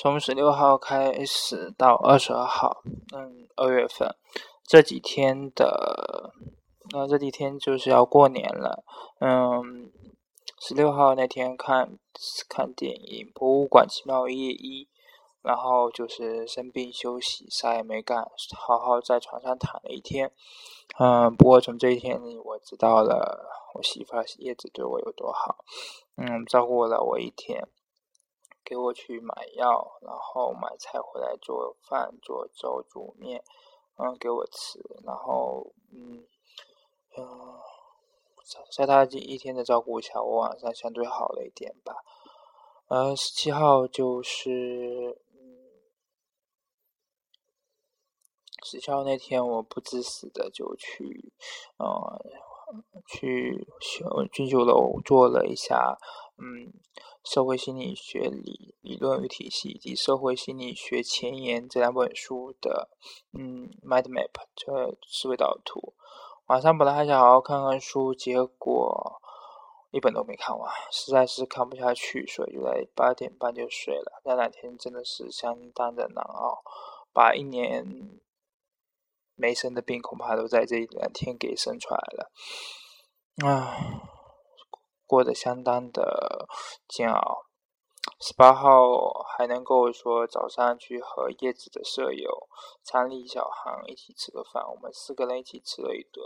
[0.00, 2.82] 从十六号开始到二十二号，
[3.12, 4.14] 嗯，二月份
[4.64, 6.32] 这几天的，
[6.92, 8.84] 那这几天就是要过年了，
[9.18, 9.90] 嗯，
[10.60, 11.98] 十六号那天看
[12.48, 14.84] 看电影《博物馆奇妙夜一》。
[15.40, 20.30] 然后就是生病休息，啥也没干，好好在床上躺了一天。
[20.98, 25.56] 嗯，不过从这一天里，我知道了我媳妇叶子对我有多好。
[26.16, 27.66] 嗯，照顾了我一天，
[28.68, 33.42] 给我去买药，然后买菜回来做饭、做粥、煮面，
[33.96, 34.78] 嗯，给我吃。
[35.04, 36.26] 然后，嗯，
[37.16, 37.58] 嗯，
[38.76, 42.04] 在他这一天的照顾下，我晚上相对好了一点吧。
[42.88, 45.18] 呃，十七号就是。
[48.64, 51.32] 十七号那天，我不自私的就去，
[51.78, 52.20] 呃，
[53.06, 55.98] 去学君酒楼做了一下，
[56.36, 56.72] 嗯，
[57.24, 62.90] 社会心理学理理论与体系以及社会心理学前沿这两本书的，
[63.32, 65.94] 嗯，mind map 这思维导图。
[66.46, 69.20] 晚上本来还想好好看看书，结果
[69.90, 74.20] 一本都没看完，实在是看不下去，所以就在八点半就睡了。
[74.24, 76.62] 那两天真的是相当的难熬，
[77.12, 78.20] 把一年。
[79.38, 82.30] 没生的病恐怕都在这一两天给生出来了，
[83.48, 83.72] 啊，
[85.06, 86.48] 过得相当的
[86.88, 87.46] 煎熬。
[88.20, 92.48] 十八号还能够说早上去和叶子的舍友
[92.82, 96.24] 昌丽、小航一起吃个饭，我们四个人一起吃了一顿，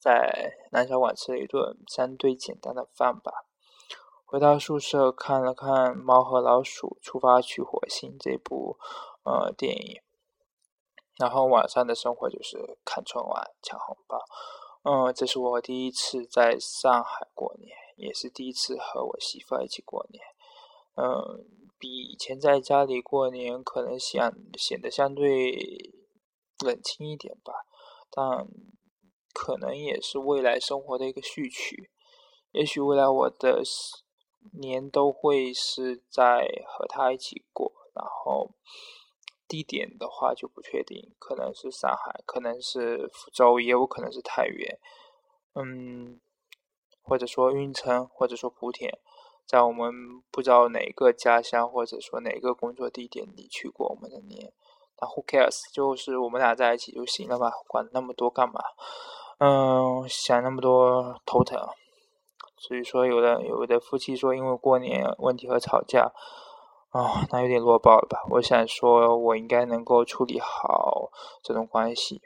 [0.00, 3.46] 在南小馆吃了一顿相对简单的饭吧。
[4.24, 8.78] 回到宿舍看了看《猫和老鼠出发去火星》这部
[9.22, 10.02] 呃电影。
[11.16, 14.18] 然后晚上的生活就是看春晚、抢红包。
[14.82, 20.22] 嗯，这是我第一次在上海过年，也是第一次和我媳妇一起过年。
[20.96, 21.46] 嗯，
[21.78, 25.94] 比以前在家里过年可能显显得相对
[26.64, 27.52] 冷清一点吧，
[28.10, 28.46] 但
[29.32, 31.90] 可能也是未来生活的一个序曲。
[32.52, 33.62] 也许未来我的
[34.60, 38.50] 年都会是在和他一起过，然后。
[39.54, 44.80] 地点的话就不确定，可能是上海，可能是福州，也有可能是太原，
[45.54, 46.18] 嗯，
[47.00, 48.98] 或者说运城，或者说莆田，
[49.46, 49.92] 在我们
[50.32, 54.52] 不知道哪个家乡，或者说哪个工作地点你去过我们的年，
[55.00, 55.72] 那 who cares？
[55.72, 58.60] 就是我们俩在一起就行了吧，管那么多干嘛？
[59.38, 61.64] 嗯，想那么多头疼。
[62.58, 66.12] 所以说，有的有的夫妻说因为过年问题和吵架。
[66.94, 68.22] 啊，那有点弱爆了吧？
[68.30, 71.10] 我想说，我应该能够处理好
[71.42, 72.22] 这种关系，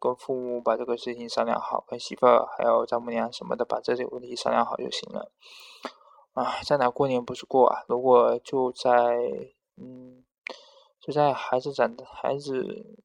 [0.00, 5.30] 跟父母把这个事情商量好，跟媳妇儿还有丈母娘什么的把这些问题商量好就行了。
[6.32, 7.84] 啊，在哪过年不是过啊？
[7.86, 8.90] 如果就在，
[9.76, 10.24] 嗯，
[11.00, 13.04] 就在孩子长的孩子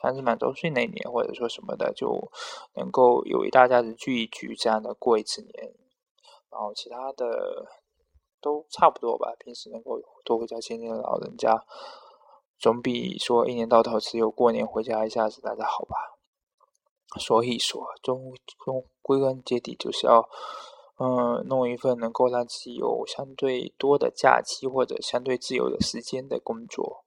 [0.00, 2.30] 孩子满周岁那年，或者说什么的，就
[2.76, 5.74] 能够有一大家子聚一聚，这样的过一次年，
[6.48, 7.66] 然后其他的。
[8.40, 11.64] 都差不多吧，平时能够多回家见见老人家，
[12.58, 15.94] 总比说一年到头只有过年回家一下子来的好吧。
[17.18, 20.28] 所以说，终终归根结底就是要，
[20.98, 27.04] 嗯，弄一份能够让自己有相对多的假期或者相对自由的时间的工作，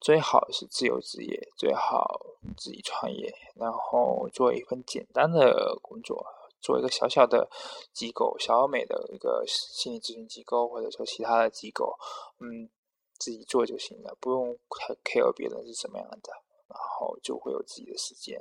[0.00, 2.20] 最好是自由职业，最好
[2.56, 6.24] 自己创业，然后做一份简单的工作。
[6.60, 7.48] 做一个小小的
[7.92, 11.96] 机构，小美的一个心理咨询机构，或者说其他的机构，
[12.40, 12.68] 嗯，
[13.18, 14.58] 自己做就行了，不用
[15.04, 16.32] care 别人是什么样的，
[16.68, 18.40] 然后就会有自己的时间。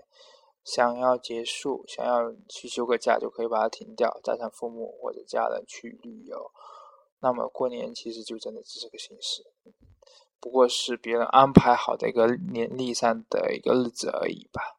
[0.63, 6.51] 想要结束，想要去休个假，就可以把它停掉，带上父母或者家人去旅游。
[7.19, 9.45] 那么过年其实就真的只是个形式，
[10.39, 14.76] 不过是别人安排好的一个年历上的一个日子而已吧。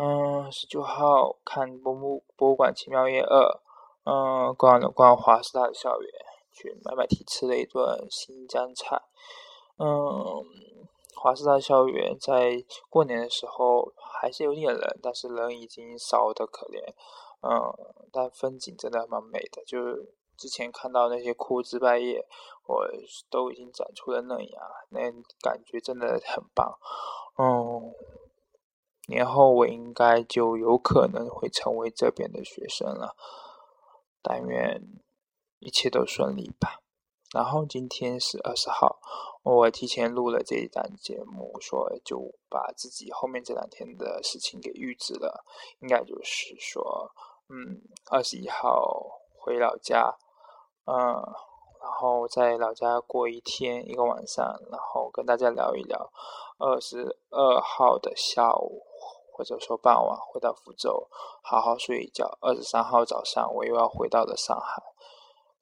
[0.00, 3.60] 嗯，十九号看博物博物馆奇妙夜二，
[4.04, 6.10] 嗯，逛了逛华师大的校园，
[6.52, 9.02] 去买买提，吃了一顿新疆菜。
[9.76, 10.44] 嗯，
[11.16, 16.80] 华师大校园在过年的时候还是有点冷，但是人已经少得可怜。
[17.42, 17.50] 嗯，
[18.12, 22.24] 但风景真的蛮美的，就是之前看到那些枯枝败叶，
[22.68, 22.86] 我
[23.28, 25.00] 都已经长出了嫩芽，那
[25.42, 26.78] 感觉真的很棒。
[27.36, 27.92] 嗯。
[29.08, 33.16] 年后我应该就有可能会成为这边的学生了，
[34.22, 34.82] 但愿
[35.58, 36.82] 一切都顺利吧。
[37.32, 39.00] 然后今天是二十号，
[39.42, 45.44] 我提前录了这一档节目，说就把自己后面这两天的事情给预知了，
[45.80, 47.10] 应该就是说，
[47.48, 50.16] 嗯，二十一号回老家，
[50.84, 51.22] 嗯，
[51.98, 56.08] 然后在老家过一天一个晚上，然后跟大家聊一聊。
[56.56, 58.80] 二十二号的下午
[59.32, 61.08] 或者说傍晚回到福州，
[61.42, 62.38] 好好睡一觉。
[62.40, 64.80] 二十三号早上我又要回到了上海，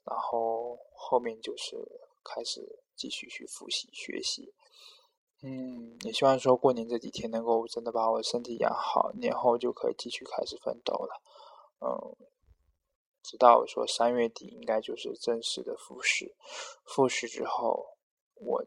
[0.04, 1.74] 然后后面就是
[2.22, 4.52] 开始继续去复习学习。
[5.42, 11.22] 嗯，也希望说过年这几天能够真的把我身体养好，年后就可以继续开始奋斗了。
[11.80, 12.28] 嗯，
[13.26, 16.37] 直到说三月底应该就是正式的复试，
[16.84, 17.99] 复试之后
[18.34, 18.64] 我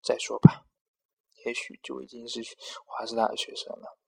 [0.00, 0.64] 再说吧。
[1.44, 2.40] 也许就已经是
[2.86, 3.99] 华师大的学生了。